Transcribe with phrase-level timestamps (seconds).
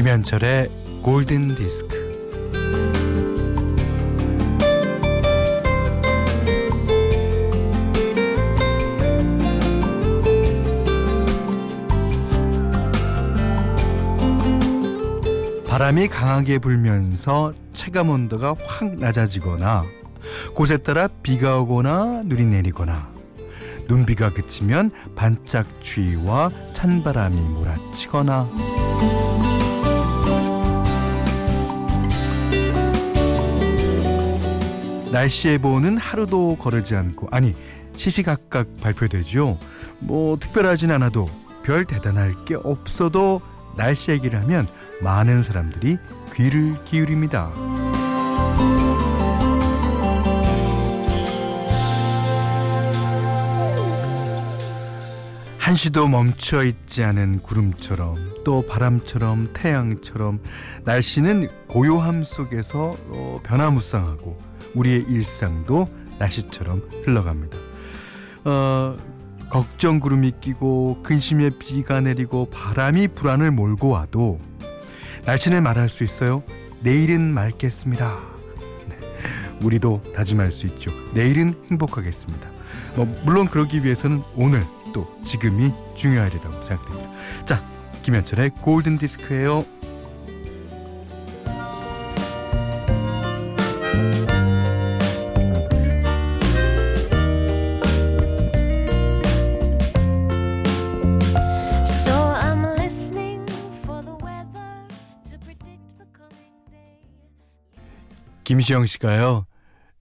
[0.00, 0.70] 김현철의
[1.02, 2.08] 골든 디스크.
[15.68, 19.84] 바람이 강하게 불면서 체감 온도가 확 낮아지거나
[20.54, 23.10] 곳에 따라 비가 오거나 눈이 내리거나
[23.86, 28.48] 눈비가 그치면 반짝 추위와 찬바람이 몰아치거나
[35.10, 37.52] 날씨 예보는 하루도 거르지 않고 아니
[37.96, 39.58] 시시각각 발표되죠.
[39.98, 41.28] 뭐 특별하진 않아도
[41.62, 43.40] 별 대단할 게 없어도
[43.76, 44.66] 날씨 얘기를 하면
[45.02, 45.98] 많은 사람들이
[46.34, 47.50] 귀를 기울입니다.
[55.58, 60.40] 한시도 멈춰 있지 않은 구름처럼 또 바람처럼 태양처럼
[60.84, 65.86] 날씨는 고요함 속에서 어, 변화무쌍하고 우리의 일상도
[66.18, 67.56] 날씨처럼 흘러갑니다.
[68.44, 68.96] 어,
[69.50, 74.38] 걱정 구름이 끼고 근심에 비가 내리고 바람이 불안을 몰고 와도
[75.26, 76.42] 날씨는 말할 수 있어요.
[76.80, 78.18] 내일은 맑겠습니다.
[78.88, 78.98] 네,
[79.62, 80.90] 우리도 다짐할 수 있죠.
[81.12, 82.48] 내일은 행복하겠습니다.
[82.96, 87.10] 뭐 물론 그러기 위해서는 오늘 또 지금이 중요하리라고 생각됩니다.
[87.44, 87.62] 자,
[88.02, 89.64] 김현철의 골든 디스크예요.
[108.50, 109.46] 김시영 씨가요.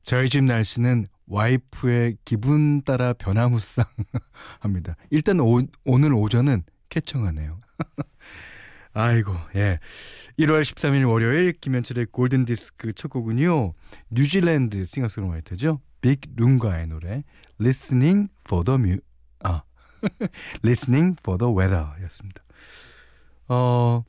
[0.01, 3.85] 저희 집 날씨는 와이프의 기분 따라 변화무쌍
[4.59, 4.95] 합니다.
[5.11, 7.61] 일단 오, 오늘 오전은 쾌청하네요.
[8.93, 9.77] 아이고, 예.
[10.39, 13.73] 1월 13일 월요일 김현철의 골든 디스크 첫 곡은요.
[14.09, 15.79] 뉴질랜드 싱어송라이터죠.
[16.01, 17.23] 빅 룽가의 노래
[17.61, 18.97] Listening for the Mu
[19.43, 19.61] 아.
[20.65, 22.41] Listening for the Weather였습니다.
[23.49, 24.03] 어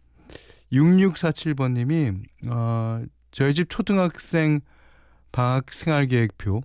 [0.72, 2.12] 6647번 님이
[2.46, 4.60] 어 저희 집 초등학생
[5.32, 6.62] 방학 생활 계획표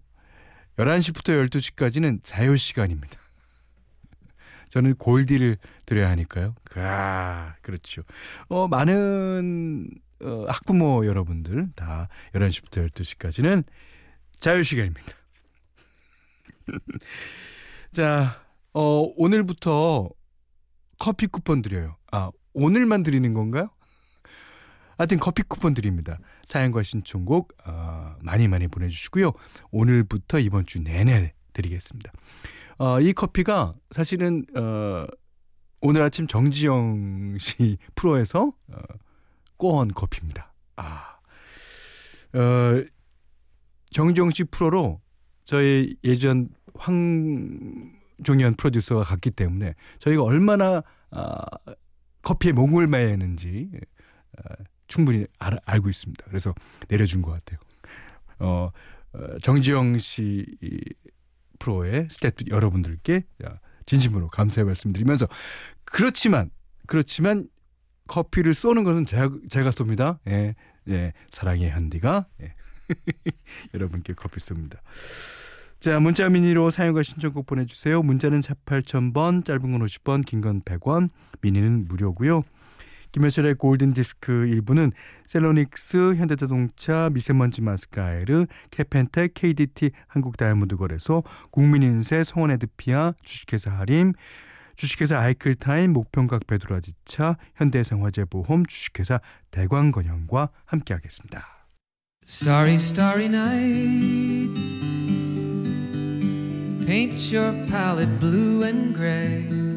[0.77, 3.17] 11시부터 12시까지는 자유 시간입니다.
[4.69, 6.55] 저는 골디를 드려야 하니까요.
[6.75, 8.01] 아, 그렇죠.
[8.47, 9.89] 어, 많은
[10.21, 13.63] 어, 학부모 여러분들 다 11시부터 12시까지는
[14.39, 15.13] 자유 시간입니다.
[17.91, 18.41] 자,
[18.73, 20.09] 어, 오늘부터
[20.99, 21.95] 커피 쿠폰 드려요.
[22.11, 23.69] 아, 오늘만 드리는 건가요?
[24.97, 26.17] 하여튼 커피 쿠폰 드립니다.
[26.43, 29.31] 사연과 신청곡 어, 많이 많이 보내주시고요.
[29.71, 32.11] 오늘부터 이번 주 내내 드리겠습니다.
[32.77, 35.07] 어, 이 커피가 사실은 어,
[35.81, 38.77] 오늘 아침 정지영 씨 프로에서 어,
[39.57, 40.53] 꼬은 커피입니다.
[40.75, 41.17] 아,
[42.33, 42.83] 어,
[43.91, 45.01] 정지영 씨 프로로
[45.45, 51.41] 저희 예전 황종현 프로듀서가 갔기 때문에 저희가 얼마나 아,
[52.23, 53.69] 커피에 목을 매는지
[54.37, 54.53] 어,
[54.87, 56.25] 충분히 알, 알고 있습니다.
[56.27, 56.53] 그래서
[56.87, 57.59] 내려준 것 같아요.
[58.39, 58.71] 어,
[59.13, 60.45] 어 정지영 씨
[61.59, 63.23] 프로의 스태프 여러분들께
[63.85, 65.27] 진심으로 감사의 말씀드리면서
[65.85, 66.49] 그렇지만
[66.87, 67.47] 그렇지만
[68.07, 70.19] 커피를 쏘는 것은 제가, 제가 쏩니다.
[70.27, 70.55] 예,
[70.89, 72.53] 예, 사랑의 현디가 예.
[73.73, 74.77] 여러분께 커피 쏩니다.
[75.79, 78.01] 자, 문자 미니로 사용과 신청곡 보내주세요.
[78.01, 81.09] 문자는 48,000번, 짧은 건 50원, 긴 건 100원,
[81.41, 82.41] 미니는 무료고요.
[83.15, 84.91] 김현철의 골든 디스크 1부는
[85.27, 94.11] 셀로닉스, 현대자동차, 미세먼지 마스카에르, 캐펜텍, KDT, 한국다이아몬드거래소, 국민인세, 성원에드피아, 주식회사 하림,
[94.75, 101.41] 주식회사 아이클타임, 목평각 베드라지차, 현대생화재보험, 주식회사 대광건영과 함께하겠습니다.
[102.27, 104.59] Starry, starry night
[106.85, 109.74] Paint your palette blue and gray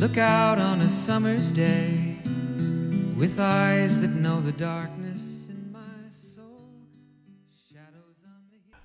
[0.00, 2.16] Look out on a summer's day
[3.16, 6.70] with eyes that know the darkness in my soul.
[7.68, 8.78] Shadows on the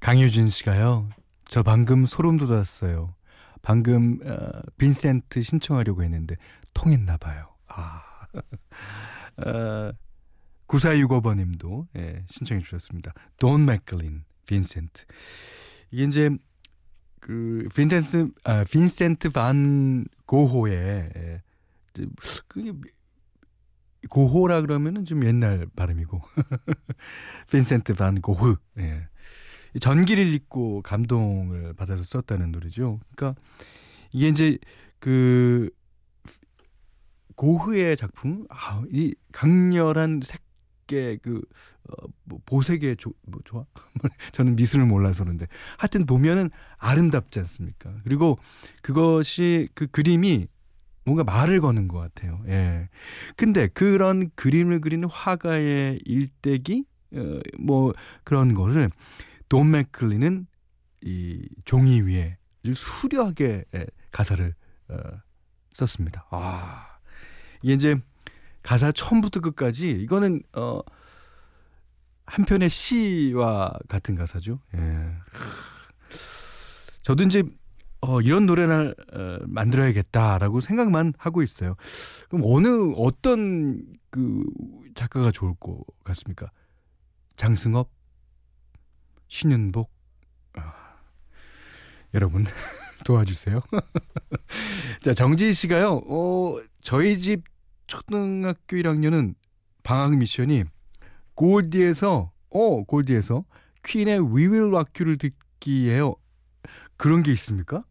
[0.00, 1.10] 강유진 씨가요.
[1.44, 3.14] 저 방금 소름 돋았어요.
[3.60, 6.36] 방금 어, 빈센트 신청하려고 했는데
[6.72, 7.48] 통했나 봐요.
[7.68, 8.02] 아.
[9.36, 9.92] 어,
[10.66, 13.12] 9465번 님도 예, 신청해 주셨습니다.
[13.38, 15.04] 돈 맥클린, 빈센트.
[15.90, 16.30] 이게 이제
[17.20, 21.42] 그 빈센트 아 빈센트 반 고호의 예,
[22.48, 22.72] 그게
[24.10, 26.20] 고호라 그러면은 좀 옛날 발음이고
[27.50, 29.08] 빈센트 반 고흐 예.
[29.80, 33.00] 전기를 읽고 감동을 받아서 썼다는 노래죠.
[33.14, 33.40] 그러니까
[34.12, 34.58] 이게 이제
[35.00, 35.70] 그
[37.34, 40.43] 고흐의 작품, 아, 이 강렬한 색
[40.94, 41.40] 계 그
[41.88, 43.64] 어, 뭐 보색의 조, 뭐 좋아?
[44.32, 45.46] 저는 미술을 몰라서 그런데
[45.76, 47.94] 하여튼 보면은 아름답지 않습니까?
[48.04, 48.38] 그리고
[48.82, 50.46] 그것이 그 그림이
[51.04, 52.40] 뭔가 말을 거는 것 같아요.
[52.46, 52.88] 예.
[53.36, 57.92] 근데 그런 그림을 그리는 화가의 일대기, 어, 뭐
[58.24, 58.90] 그런 거를
[59.48, 60.46] 돈 맥클리는
[61.02, 62.38] 이 종이 위에
[62.72, 64.54] 수려하게 예, 가사를
[64.88, 64.96] 어,
[65.74, 66.26] 썼습니다.
[66.30, 66.86] 아,
[67.62, 68.00] 이게 이제
[68.64, 70.80] 가사 처음부터 끝까지 이거는 어,
[72.26, 74.58] 한 편의 시와 같은 가사죠.
[74.74, 75.10] 예.
[77.02, 77.44] 저도 이제
[78.00, 81.76] 어, 이런 노래를 어, 만들어야겠다라고 생각만 하고 있어요.
[82.30, 84.42] 그럼 어느 어떤 그
[84.94, 86.50] 작가가 좋을 것 같습니까?
[87.36, 87.90] 장승업,
[89.28, 89.90] 신윤복,
[90.54, 90.72] 아,
[92.14, 92.46] 여러분
[93.04, 93.60] 도와주세요.
[95.04, 96.00] 자 정지희 씨가요.
[96.08, 97.53] 어, 저희 집
[97.86, 99.34] 초등학교 1학년은
[99.82, 100.64] 방학 미션이
[101.34, 103.44] 골디에서 어 골디에서
[103.84, 106.14] 퀸의 We You를 듣기예요.
[106.96, 107.84] 그런 게 있습니까?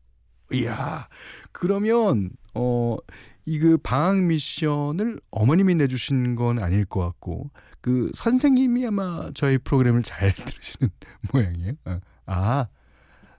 [0.51, 1.07] 이야
[1.51, 2.97] 그러면 어
[3.45, 7.51] 이 그 방학 미션을 어머님이 내주신 건 아닐 것 같고
[7.81, 10.89] 그 선생님이 아마 저희 프로그램을 잘 들으시는
[11.33, 11.73] 모양이에요.
[11.85, 11.99] 어.
[12.25, 12.67] 아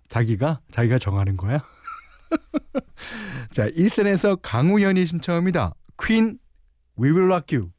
[0.08, 1.58] 자기가 자기가 정하는 거야?
[3.50, 5.74] 자 일산에서 강우현이 신청합니다.
[6.02, 6.38] 퀸
[6.96, 7.70] We Will Rock You.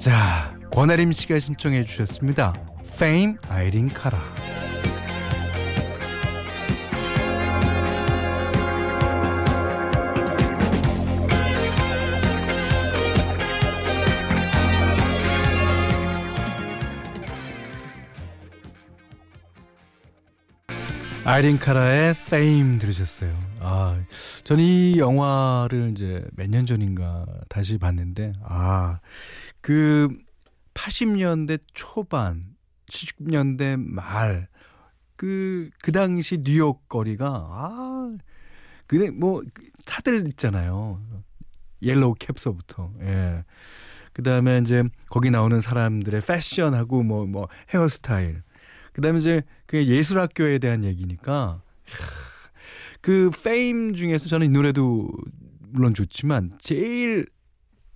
[0.00, 2.54] 자, 권아림 씨가 신청해 주셨습니다.
[2.84, 4.47] Fame 아이린 카라.
[21.28, 23.36] 아이린 카라의 Fame 들으셨어요.
[23.60, 24.00] 아,
[24.44, 29.00] 전이 영화를 이제 몇 년 전인가 다시 봤는데, 아,
[29.60, 30.08] 그
[30.72, 32.56] 80년대 초반,
[32.90, 34.48] 70년대 말,
[35.16, 38.10] 그, 그 당시 뉴욕 거리가, 아,
[38.86, 39.42] 그게 뭐,
[39.84, 40.98] 차들 있잖아요.
[41.82, 43.44] yellow cab서부터, 예.
[44.14, 48.42] 그 다음에 이제 거기 나오는 사람들의 패션하고 뭐, 뭐, 헤어스타일.
[48.98, 51.62] 그 다음에 이제 그 예술학교에 대한 얘기니까,
[53.00, 55.08] 그 Fame 중에서 저는 이 노래도
[55.68, 57.24] 물론 좋지만 제일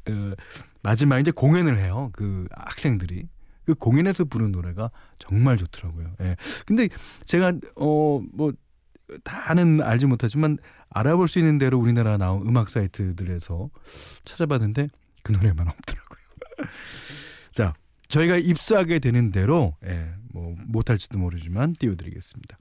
[0.09, 0.33] 어,
[0.81, 2.11] 마지막 이제 공연을 해요.
[2.13, 3.27] 그 학생들이
[3.65, 6.15] 그 공연에서 부르는 노래가 정말 좋더라고요.
[6.21, 6.37] 예.
[6.67, 6.89] 근데
[7.25, 8.53] 제가 어뭐
[9.25, 10.57] 다는 알지 못하지만
[10.89, 13.71] 알아볼 수 있는 대로 우리나라 나온 음악 사이트들에서
[14.25, 14.87] 찾아봤는데
[15.25, 16.21] 그 노래만 없더라고요.
[17.51, 17.75] 자,
[18.07, 20.22] 저희가 입수하게 되는 대로 예, 뭐
[20.72, 22.58] 못할지도 모르지만 띄워드리겠습니다.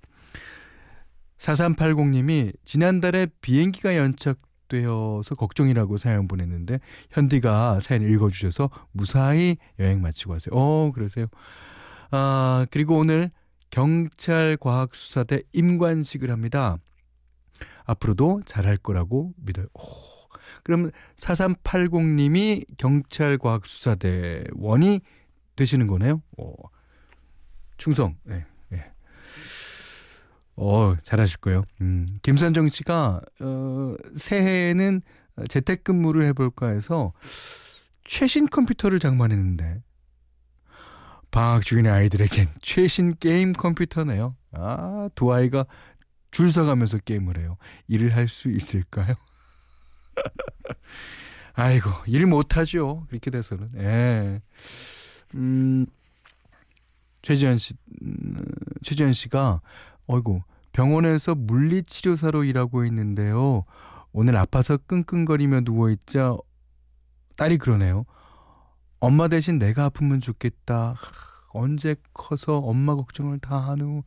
[1.37, 10.55] 4380님이 지난달에 비행기가 연착되어서 걱정이라고 사연 보냈는데 현디가 사연 읽어주셔서 무사히 여행 마치고 왔어요.
[10.55, 11.27] 어 그러세요.
[12.11, 13.31] 아 그리고 오늘
[13.71, 16.77] 경찰과학수사대 임관식을 합니다.
[17.85, 19.65] 앞으로도 잘할 거라고 믿어요.
[19.73, 19.81] 오,
[20.63, 25.01] 그럼 4380님이 경찰과학수사대 원이
[25.55, 26.21] 되시는 거네요.
[26.37, 26.53] 오,
[27.81, 28.15] 충성.
[28.25, 28.45] 네.
[30.55, 31.63] 어, 잘하실 거예요.
[31.81, 35.01] 음, 김선정 씨가, 어, 새해에는
[35.49, 37.13] 재택근무를 해볼까 해서
[38.03, 39.81] 최신 컴퓨터를 장만했는데,
[41.31, 44.35] 방학 중인 아이들에겐 최신 게임 컴퓨터네요.
[44.51, 45.65] 아, 두 아이가
[46.29, 47.57] 줄 서가면서 게임을 해요.
[47.87, 49.15] 일을 할 수 있을까요?
[51.55, 53.07] 아이고, 일 못하죠.
[53.09, 53.71] 그렇게 돼서는.
[53.77, 54.39] 예.
[55.35, 55.87] 음,
[57.21, 58.43] 최지현 씨, 음,
[58.81, 59.61] 최지현 씨가
[60.07, 60.41] 어이구,
[60.73, 63.65] 병원에서 물리치료사로 일하고 있는데요.
[64.11, 66.37] 오늘 아파서 끙끙거리며 누워있자
[67.37, 68.05] 딸이 그러네요.
[68.99, 70.95] 엄마 대신 내가 아프면 좋겠다.
[71.53, 74.03] 언제 커서 엄마 걱정을 다 하누.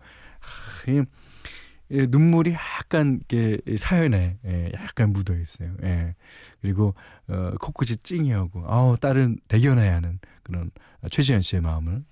[1.91, 5.75] 예, 눈물이 약간 이렇게 사연에 예, 약간 묻어 있어요.
[5.83, 6.15] 예.
[6.61, 6.95] 그리고
[7.29, 10.71] 어, 코끝이 찡이하고 아우 딸은 대견해야 하는 그런
[11.11, 12.05] 최지현 씨의 마음을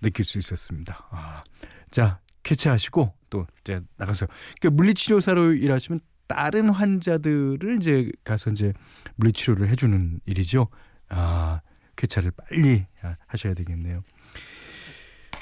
[0.00, 1.06] 느낄 수 있었습니다.
[1.10, 1.42] 아,
[1.90, 4.26] 자 쾌차하시고 또 이제 나가서
[4.60, 8.72] 그러니까 물리치료사로 일하시면 다른 환자들을 이제 가서 이제
[9.16, 10.68] 물리치료를 해주는 일이죠.
[11.08, 11.60] 아
[11.96, 12.86] 쾌차를 빨리
[13.26, 14.02] 하셔야 되겠네요.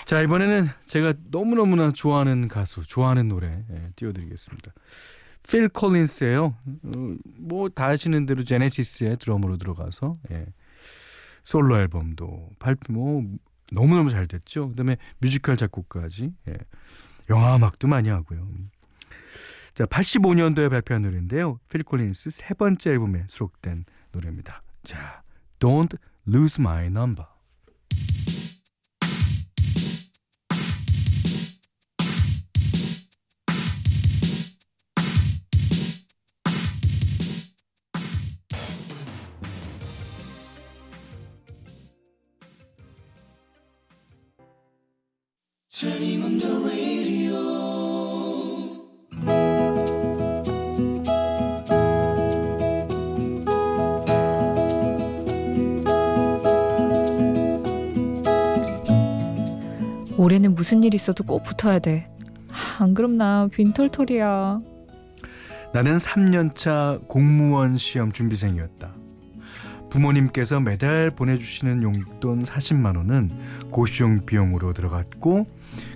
[0.05, 4.73] 자, 이번에는 제가 너무 너무나 좋아하는 가수, 좋아하는 노래 예, 띄워드리겠습니다.
[5.49, 6.45] 필 콜린스예요.
[6.45, 10.47] 어, 뭐다 아시는 대로 제네시스의 드럼으로 들어가서 예.
[11.45, 13.23] 솔로 앨범도 발표 뭐
[13.75, 14.71] 너무너무 잘 됐죠.
[14.71, 16.57] 그다음에 뮤지컬 작곡까지 예.
[17.31, 18.49] 영화 음악도 많이 하고요.
[19.75, 21.59] 자, 85년도에 발표한 노래인데요.
[21.69, 24.63] 필 콜린스 세 번째 앨범에 수록된 노래입니다.
[24.85, 25.23] 자,
[25.59, 27.27] Don't Lose My Number.
[60.35, 62.11] 올해는 무슨 일 있어도 꼭 붙어야 돼.
[62.81, 64.61] 안 그럼 나 빈털털이야.
[65.73, 68.93] 나는 3년차 공무원 시험 준비생이었다.
[69.91, 73.29] 부모님께서 매달 보내주시는 용돈 40만 원은
[73.71, 75.47] 고시용 비용으로 들어갔고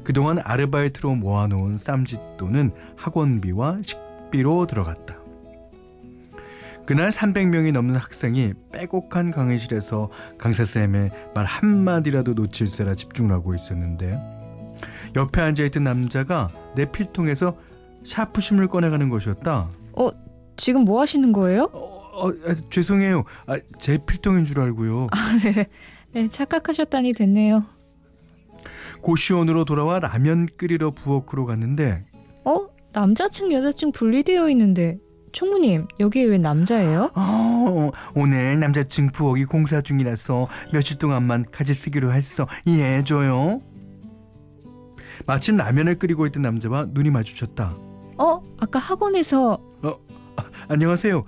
[0.04, 5.17] 그동안 아르바이트로 모아놓은 쌈짓돈은 학원비와 식비로 들어갔다.
[6.88, 14.18] 그날 300명이 넘는 학생이 빼곡한 강의실에서 강사쌤의 말 한마디라도 놓칠세라 집중을 하고 있었는데
[15.14, 17.58] 옆에 앉아있던 남자가 내 필통에서
[18.06, 19.68] 샤프심을 꺼내가는 것이었다.
[19.98, 20.08] 어,
[20.56, 21.64] 지금 뭐 하시는 거예요?
[21.74, 23.24] 어, 어 아, 죄송해요.
[23.46, 25.08] 아, 제 필통인 줄 알고요.
[25.10, 25.66] 아, 네.
[26.12, 26.28] 네.
[26.28, 27.64] 착각하셨다니 됐네요.
[29.02, 32.06] 고시원으로 돌아와 라면 끓이러 부엌으로 갔는데
[32.46, 32.66] 어?
[32.94, 34.98] 남자층 여자층 분리되어 있는데
[35.32, 37.10] 총무님, 여기에 왜 남자예요?
[37.14, 42.46] 어, 오늘 남자층 부엌이 공사 중이라서 며칠 동안만 같이 쓰기로 했어.
[42.64, 43.60] 이해해줘요.
[45.26, 47.72] 마침 라면을 끓이고 있던 남자와 눈이 마주쳤다.
[48.18, 49.54] 어, 아까 학원에서.
[49.82, 49.94] 어,
[50.36, 51.24] 아, 안녕하세요.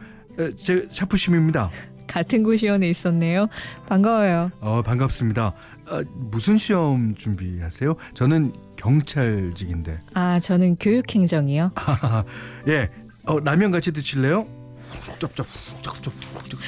[0.57, 1.71] 제 샤프심입니다.
[2.07, 3.47] 같은 고시원에 있었네요.
[3.87, 4.51] 반가워요.
[4.61, 5.55] 어, 반갑습니다.
[5.87, 7.95] 아, 무슨 시험 준비하세요?
[8.15, 10.01] 저는 경찰직인데.
[10.15, 11.73] 아, 저는 교육행정이요.
[12.69, 12.89] 예,
[13.27, 14.47] 어, 라면 같이 드실래요?
[15.19, 15.47] 쩝쩝
[15.83, 16.15] 쩝쩝
[16.49, 16.61] 쩝쩝.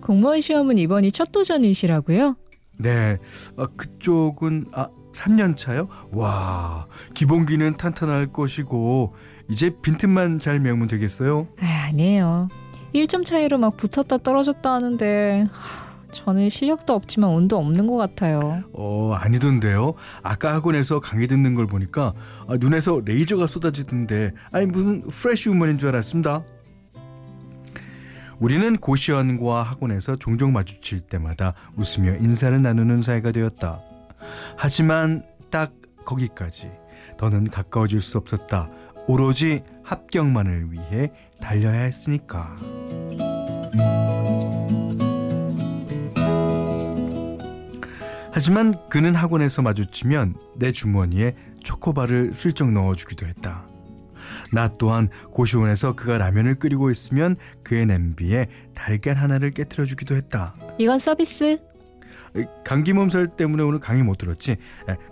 [0.00, 2.36] 공무원 시험은 이번이 첫 도전이시라고요?
[2.78, 3.18] 네.
[3.56, 5.88] 어, 그쪽은 아 3년 차요?
[6.12, 9.14] 와, 기본기는 탄탄할 것이고
[9.48, 11.48] 이제 빈틈만 잘 메우면 되겠어요?
[11.60, 12.48] 아, 아니에요.
[12.94, 15.46] 1점 차이로 막 붙었다 떨어졌다 하는데
[16.10, 18.62] 저는 실력도 없지만 운도 없는 것 같아요.
[18.72, 19.94] 어, 아니던데요.
[20.22, 22.14] 아까 학원에서 강의 듣는 걸 보니까
[22.48, 26.44] 아, 눈에서 레이저가 쏟아지던데 아니 무슨 프레쉬 우먼인 줄 알았습니다.
[28.38, 33.80] 우리는 고시원과 학원에서 종종 마주칠 때마다 웃으며 인사를 나누는 사이가 되었다.
[34.56, 35.72] 하지만 딱
[36.04, 36.70] 거기까지
[37.16, 38.70] 더는 가까워질 수 없었다.
[39.08, 41.10] 오로지 합격만을 위해
[41.40, 42.54] 달려야 했으니까.
[48.38, 53.66] 하지만 그는 학원에서 마주치면 내 주머니에 초코바를 슬쩍 넣어주기도 했다.
[54.52, 60.54] 나 또한 고시원에서 그가 라면을 끓이고 있으면 그의 냄비에 달걀 하나를 깨뜨려 주기도 했다.
[60.78, 61.58] 이건 서비스.
[62.64, 64.56] 감기 몸살 때문에 오늘 강의 못 들었지?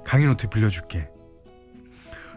[0.05, 1.09] 강의 노트 빌려줄게.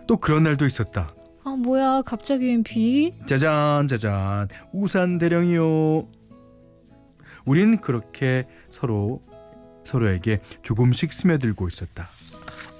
[0.08, 1.08] 또 그런 날도 있었다.
[1.43, 3.13] 아 뭐야 갑자기 웬 비?
[3.27, 6.08] 짜잔 짜잔 우산 대령이요.
[7.46, 9.22] 우린 그렇게 서로
[9.86, 12.07] 서로에게 조금씩 스며들고 있었다.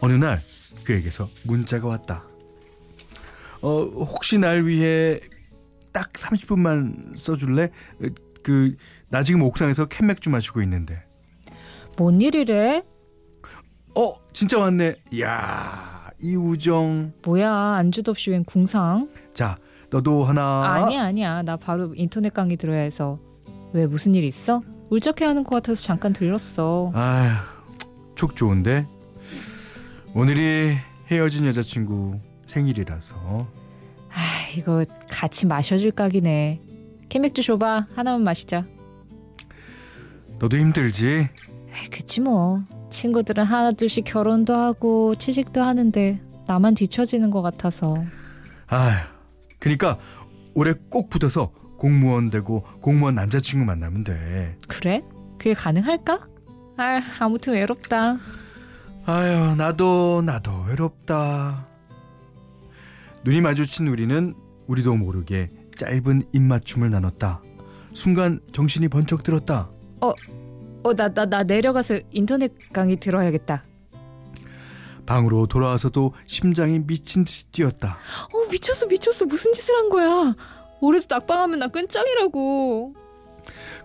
[0.02, 0.40] 어느 날
[0.86, 2.24] 그에게서 문자가 왔다.
[3.62, 5.20] 어, 혹시 날 위해
[5.92, 7.72] 딱 30분만 써줄래?
[8.44, 8.76] 그,
[9.10, 11.04] 나 지금 옥상에서 캔맥주 마시고 있는데.
[11.98, 12.84] 뭔 일이래?
[13.96, 14.96] 어, 진짜 왔네.
[15.12, 17.14] 이야, 이 우정.
[17.26, 19.10] 뭐야, 안주도 없이 웬 궁상?
[19.34, 19.58] 자,
[19.90, 20.64] 너도 하나.
[20.64, 21.42] 아니야, 아니야.
[21.42, 23.20] 나 바로 인터넷 강의 들어야 해서.
[23.74, 24.62] 왜, 무슨 일 있어?
[24.90, 26.92] 울적해 하는 것 같아서 잠깐 들렀어.
[26.96, 27.36] 아휴,
[28.16, 28.88] 촉 좋은데?
[30.16, 30.76] 오늘이
[31.12, 33.18] 헤어진 여자친구 생일이라서.
[34.10, 34.22] 아,
[34.58, 36.62] 이거 같이 마셔줄 각이네.
[37.10, 37.86] 캔맥주 줘봐.
[37.96, 38.66] 하나만 마시자.
[40.40, 41.30] 너도 힘들지?
[41.92, 42.64] 그치 뭐.
[42.90, 48.04] 친구들은 하나 둘씩 결혼도 하고 취직도 하는데 나만 뒤처지는 것 같아서.
[48.68, 48.96] 아휴,
[49.60, 50.00] 그니까
[50.56, 54.58] 올해 꼭 붙어서 공무원 되고 공무원 남자친구 만나면 돼.
[54.68, 55.02] 그래?
[55.38, 56.28] 그게 가능할까?
[56.78, 58.18] 아, 아무튼 외롭다.
[59.06, 61.66] 아유, 나도 나도 외롭다.
[63.24, 64.36] 눈이 마주친 우리는
[64.68, 67.42] 우리도 모르게 짧은 입맞춤을 나눴다.
[67.94, 69.70] 순간 정신이 번쩍 들었다.
[70.02, 70.14] 어,
[70.84, 73.64] 어, 나, 나, 나 내려가서 인터넷 강의 들어야겠다.
[75.06, 77.98] 방으로 돌아와서도 심장이 미친 듯이 뛰었다.
[78.32, 79.26] 어, 미쳤어, 미쳤어.
[79.26, 80.36] 무슨 짓을 한 거야?
[80.82, 82.94] 올해도 낙방하면 나 끈짱이라고.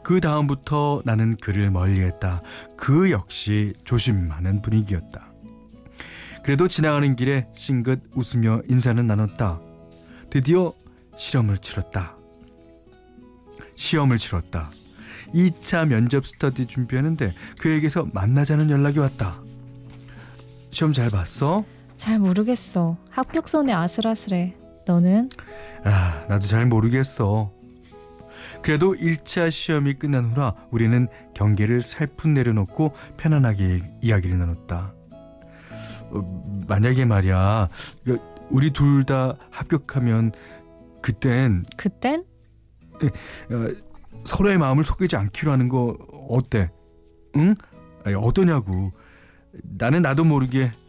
[0.02, 2.42] 그 다음부터 나는 그를 멀리했다.
[2.76, 5.32] 그 역시 조심하는 분위기였다.
[6.44, 9.60] 그래도 지나가는 길에 싱긋 웃으며 인사는 나눴다.
[10.28, 10.74] 드디어
[11.16, 12.16] 실험을 치렀다.
[13.76, 14.70] 시험을 치렀다.
[15.34, 19.40] 2차 면접 스터디 준비하는데 그에게서 만나자는 연락이 왔다.
[20.70, 21.64] 시험 잘 봤어?
[21.96, 22.96] 잘 모르겠어.
[23.10, 24.54] 합격선에 아슬아슬해.
[24.86, 25.30] 너는?
[25.84, 27.52] 아, 나도 잘 모르겠어.
[28.62, 34.94] 그래도 1차 시험이 끝난 후라 우리는 경계를 살푼 내려놓고 편안하게 이야기를 나눴다.
[36.10, 37.68] 어, 만약에 말이야,
[38.50, 40.32] 우리 둘 다 합격하면
[41.02, 42.24] 그땐 그땐?
[43.50, 43.68] 어,
[44.24, 45.96] 서로의 마음을 속이지 않기로 하는 거
[46.28, 46.70] 어때?
[47.36, 47.54] 응?
[48.04, 48.92] 아니, 어떠냐고.
[49.62, 50.83] 나는 나도 모르게 아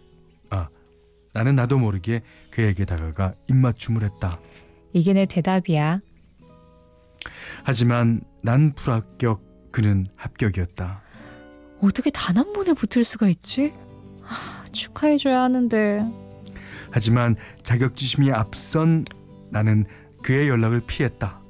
[1.35, 4.39] 나는 나도 모르게 그에게 다가가 입맞춤을 했다.
[4.93, 5.99] 이게 내 대답이야.
[7.63, 11.01] 하지만 난 불합격, 그는 합격이었다.
[11.81, 13.73] 어떻게 단 한 번에 붙을 수가 있지?
[14.21, 15.99] 하, 축하해줘야 하는데.
[16.91, 19.03] 하지만 자격지심이 앞선
[19.51, 19.85] 나는
[20.23, 21.41] 그의 연락을 피했다.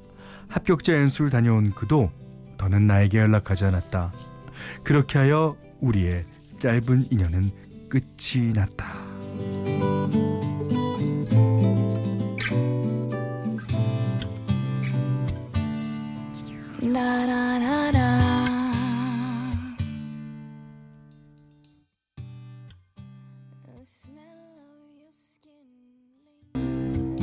[0.48, 2.10] 합격자 연수를 다녀온 그도
[2.58, 4.12] 더는 나에게 연락하지 않았다.
[4.82, 6.24] 그렇게 하여 우리의
[6.58, 7.50] 짧은 인연은
[7.88, 9.06] 끝이 났다.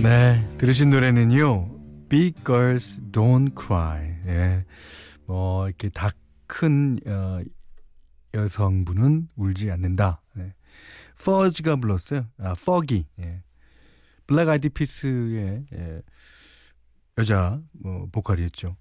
[0.03, 1.69] 네, 들으신 노래는요.
[2.09, 4.01] Big Girls Don't Cry.
[4.27, 4.65] 예.
[5.25, 7.39] 뭐 이렇게 다큰 어,
[8.33, 10.21] 여성분은 울지 않는다.
[10.35, 10.53] 네.
[11.23, 12.27] 퍼즈가 불렀어요.
[12.37, 13.07] 아, 퍼기.
[13.19, 13.43] 예.
[14.27, 16.01] 블랙 아이디 피스의 예.
[17.17, 18.75] 여자 뭐 보컬이었죠.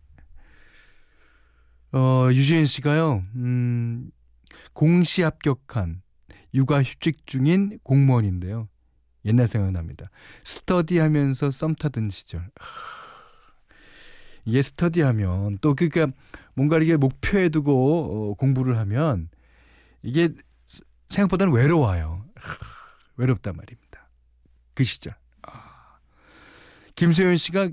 [1.92, 3.24] 어, 유지은 씨가요.
[3.36, 4.10] 음,
[4.72, 6.02] 공시 합격한
[6.54, 8.68] 육아 휴직 중인 공무원인데요.
[9.24, 10.06] 옛날 생각납니다.
[10.44, 12.50] 스터디 하면서 썸 타던 시절.
[14.44, 16.08] 이게 스터디 하면 또 그니까
[16.54, 19.28] 뭔가 이게 목표에 두고 어, 공부를 하면
[20.02, 20.30] 이게
[21.08, 22.24] 생각보다는 외로워요.
[23.16, 24.08] 외롭단 말입니다.
[24.74, 25.14] 그 시절.
[25.42, 25.98] 아.
[26.96, 27.70] 김소연 씨가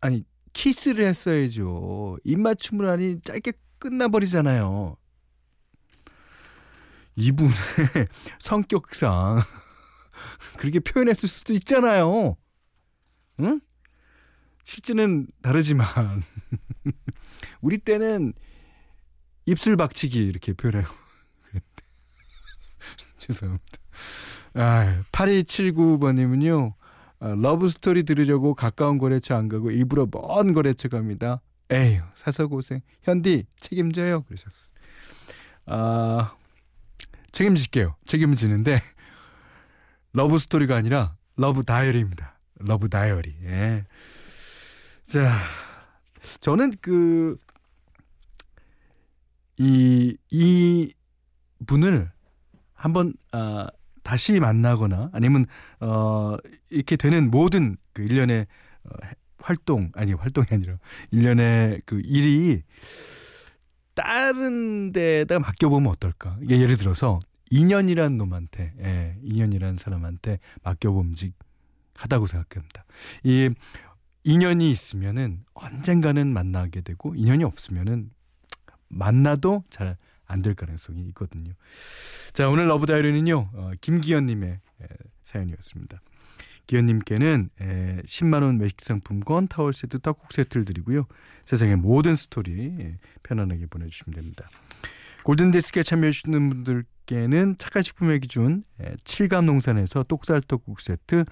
[0.00, 0.24] 아니
[0.60, 2.18] 키스를 했어야죠.
[2.22, 4.94] 입맞춤을 하니 짧게 끝나버리잖아요.
[7.16, 7.50] 이분의
[8.38, 9.40] 성격상
[10.58, 12.36] 그렇게 표현했을 수도 있잖아요.
[13.40, 13.60] 응?
[14.62, 16.22] 실제는 다르지만
[17.62, 18.34] 우리 때는
[19.46, 20.84] 입술 박치기 이렇게 표현해요.
[23.16, 23.78] 죄송합니다.
[24.54, 26.79] 아, 8279번님은요, 아,
[27.20, 31.42] 러브 스토리 들으려고 가까운 거래처 안 가고 일부러 먼 거래처 갑니다.
[31.70, 32.80] 에휴, 사서 고생.
[33.02, 34.22] 현디, 책임져요.
[34.22, 34.72] 그러셨어.
[35.66, 36.34] 아,
[37.32, 37.94] 책임질게요.
[38.06, 38.80] 책임지는데,
[40.14, 42.38] 러브 스토리가 아니라 Love Diary입니다.
[42.56, 43.36] Love Diary.
[43.44, 43.84] 예.
[45.06, 45.38] 자,
[46.40, 47.38] 저는 그,
[49.58, 50.94] 이, 이
[51.66, 52.10] 분을
[52.72, 53.68] 한번 아,
[54.10, 55.46] 다시 만나거나 아니면
[55.78, 56.36] 어
[56.68, 58.44] 이렇게 되는 모든 그 일련의
[58.82, 58.90] 어,
[59.38, 60.78] 활동 아니 활동이 아니라
[61.12, 62.64] 일련의 그 일이
[63.94, 66.36] 다른 데다가 맡겨 보면 어떨까?
[66.42, 67.20] 이게 예를 들어서
[67.50, 71.34] 인연이란 놈한테, 예, 인연이란 사람한테 맡겨 봄직
[71.94, 72.84] 하다고 생각합니다.
[73.22, 73.50] 이
[74.24, 78.10] 인연이 있으면은 언젠가는 만나게 되고 인연이 없으면은
[78.88, 79.96] 만나도 잘
[80.30, 81.52] 안 될 가능성이 있거든요.
[82.32, 83.50] 자, 오늘 Love Diary는요.
[83.52, 84.86] 어, 김기현 님의 에,
[85.24, 86.00] 사연이었습니다.
[86.66, 91.06] 기현 님께는 에, 10만 원 외식 상품권, 타월 세트, 떡국 세트를 드리고요.
[91.46, 94.46] 세상의 모든 스토리 에, 편안하게 보내 주시면 됩니다.
[95.24, 98.64] 골든 디스크에 참여해 주시는 분들께는 착한 식품의 기준
[99.04, 101.24] 칠갑농산에서 떡쌀떡국 세트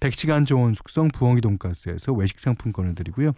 [0.00, 3.32] 100시간 저온 숙성 부엉이 돈가스에서 외식 상품권을 드리고요.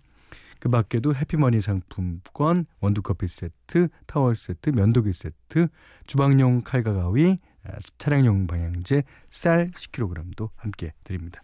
[0.63, 5.67] 그 밖에도 해피머니 상품권, 원두커피 세트, 타월 세트, 면도기 세트,
[6.07, 11.41] 주방용 칼과 가위, 아, 차량용 방향제, 쌀 10kg도 함께 드립니다.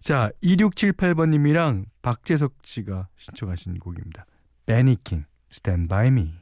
[0.00, 4.26] 자, 2678번님이랑 박재석 씨가 신청하신 곡입니다.
[4.66, 6.34] 베니킹, Stand By Me.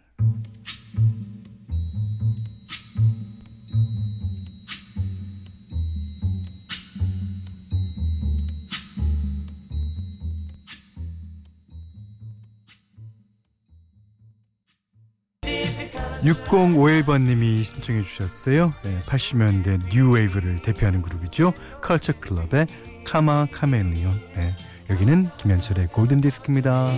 [16.23, 18.75] 6051번님이 신청해 주셨어요.
[18.83, 21.53] 네, 80년대 뉴웨이브를 대표하는 그룹이죠.
[21.81, 22.67] 컬처 클럽의
[23.07, 24.21] Karma Chameleon.
[24.35, 24.55] 네,
[24.91, 26.89] 여기는 김현철의 골든 디스크입니다.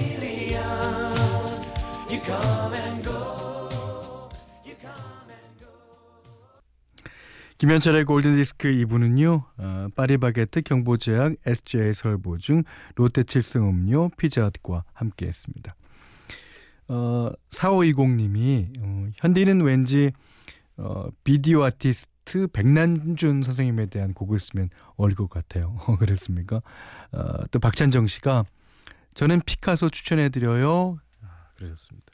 [7.58, 9.44] 김현철의 골든디스크 2부는요.
[9.56, 12.64] 어, 파리바게트 경보제약 SJ 설보중
[12.96, 15.76] 롯데칠성음료 피자헛과 함께했습니다.
[16.92, 20.12] 어, 4520님이 어, 현디는 왠지
[20.76, 25.76] 어, 비디오 아티스트 백난준 선생님에 대한 곡을 쓰면 어울릴 것 같아요.
[25.98, 26.61] 그랬습니까?
[27.12, 28.44] 어, 또 박찬정 씨가
[29.14, 30.98] 저는 피카소 추천해드려요.
[31.22, 31.26] 아,
[31.57, 32.12] 그러셨습니다.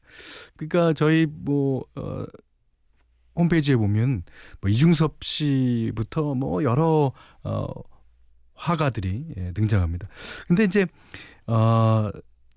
[0.57, 2.25] 그러니까 저희 뭐 어,
[3.35, 4.23] 홈페이지에 보면
[4.61, 7.13] 뭐 이중섭 씨부터 뭐 여러
[7.43, 7.67] 어
[8.55, 10.09] 화가들이 예, 등장합니다.
[10.49, 10.87] 근데 이제
[11.47, 12.11] 어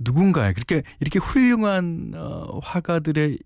[0.03, 3.37] 누군가의 그렇게 이렇게 훌륭한 어 화가들의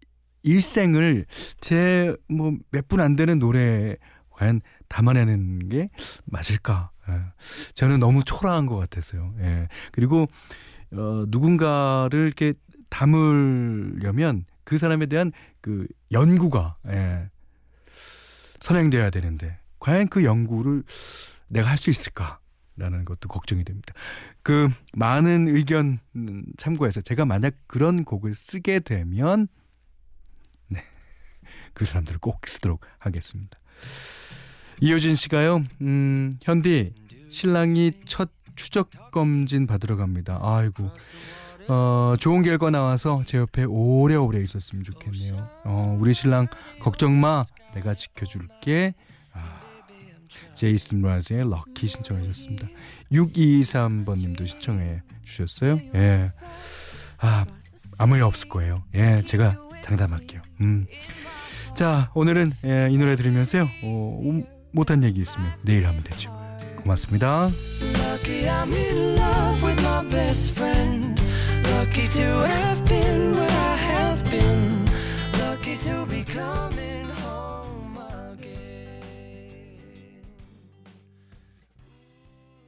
[0.44, 1.26] 일생을
[1.62, 3.98] 제 뭐 몇 분 안 되는 노래에
[4.30, 5.90] 과연 담아내는 게
[6.26, 6.92] 맞을까?
[7.10, 7.14] 예.
[7.74, 9.34] 저는 너무 초라한 것 같았어요.
[9.40, 9.68] 예.
[9.92, 10.28] 그리고
[10.92, 12.54] 어 누군가를 이렇게
[12.90, 17.30] 담으려면 그 사람에 대한 그 연구가 예,
[18.62, 20.84] 선행돼야 되는데 과연 그 연구를
[21.48, 22.40] 내가 할 수 있을까
[22.78, 23.94] 라는 것도 걱정이 됩니다.
[24.44, 26.00] 그 많은 의견
[26.58, 29.48] 참고해서 제가 만약 그런 곡을 쓰게 되면
[30.68, 30.84] 네,
[31.74, 33.58] 그 사람들을 꼭 쓰도록 하겠습니다.
[34.82, 35.64] 이효진 씨가요.
[35.82, 36.94] 음, 현디
[37.30, 40.40] 신랑이 첫 추적 검진 받으러 갑니다.
[40.42, 40.92] 아이고.
[41.68, 45.50] 어, 좋은 결과 나와서 제 옆에 오래오래 있었으면 좋겠네요.
[45.64, 46.48] 어, 우리 신랑
[46.80, 47.44] 걱정 마.
[47.74, 48.94] 내가 지켜줄게.
[49.34, 49.62] 아,
[50.54, 52.68] 제이슨 라즈의 럭키 신청하셨습니다.
[53.12, 55.80] 6223번님도 신청해 주셨어요.
[55.96, 56.30] 예.
[57.20, 57.46] 아,
[57.98, 58.84] 아무 일 없을 거예요.
[58.94, 60.42] 예, 제가 장담할게요.
[60.62, 60.88] 음.
[61.76, 63.70] 자, 오늘은 예, 이 노래 들으면서요.
[63.84, 66.36] 어, 음, 못한 얘기 있으면 내일 하면 되죠.
[66.78, 67.50] 고맙습니다.
[71.96, 74.86] lucky to have been where I have been,
[75.40, 76.75] lucky to become.